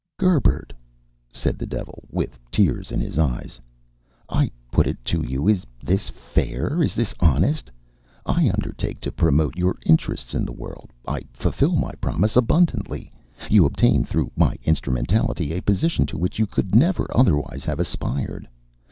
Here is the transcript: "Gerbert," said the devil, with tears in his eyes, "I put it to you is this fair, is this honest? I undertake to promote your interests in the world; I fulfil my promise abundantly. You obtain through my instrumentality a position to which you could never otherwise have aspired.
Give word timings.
"Gerbert," 0.17 0.73
said 1.31 1.59
the 1.59 1.67
devil, 1.67 2.05
with 2.09 2.39
tears 2.49 2.91
in 2.91 2.99
his 2.99 3.19
eyes, 3.19 3.59
"I 4.27 4.49
put 4.71 4.87
it 4.87 4.97
to 5.05 5.23
you 5.23 5.47
is 5.47 5.63
this 5.85 6.09
fair, 6.09 6.81
is 6.81 6.95
this 6.95 7.13
honest? 7.19 7.69
I 8.25 8.49
undertake 8.49 8.99
to 9.01 9.11
promote 9.11 9.57
your 9.57 9.77
interests 9.85 10.33
in 10.33 10.43
the 10.43 10.51
world; 10.57 10.89
I 11.07 11.25
fulfil 11.33 11.75
my 11.75 11.91
promise 12.01 12.35
abundantly. 12.35 13.11
You 13.47 13.63
obtain 13.67 14.03
through 14.03 14.31
my 14.35 14.57
instrumentality 14.63 15.53
a 15.53 15.61
position 15.61 16.07
to 16.07 16.17
which 16.17 16.39
you 16.39 16.47
could 16.47 16.73
never 16.73 17.05
otherwise 17.15 17.63
have 17.65 17.79
aspired. 17.79 18.49